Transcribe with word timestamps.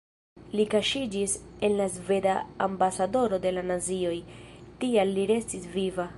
Li 0.59 0.63
kaŝiĝis 0.69 1.35
en 1.67 1.75
la 1.81 1.87
sveda 1.97 2.33
ambasadoro 2.69 3.41
de 3.45 3.55
la 3.59 3.67
nazioj, 3.75 4.19
tial 4.83 5.17
li 5.19 5.31
restis 5.37 5.71
viva. 5.79 6.09